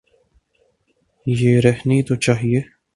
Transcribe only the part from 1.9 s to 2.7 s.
تو چاہیے۔